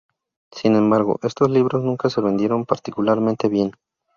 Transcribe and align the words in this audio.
Sin 0.51 0.75
embargo, 0.75 1.19
estos 1.21 1.51
libros 1.51 1.83
nunca 1.83 2.09
se 2.09 2.21
vendieron 2.21 2.65
particularmente 2.65 3.49
bien. 3.49 3.73